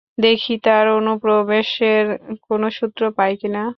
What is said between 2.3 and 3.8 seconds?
কোনো সূত্র পাই কিনা।